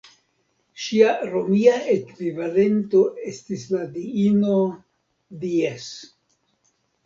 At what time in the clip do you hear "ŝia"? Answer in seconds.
0.85-1.11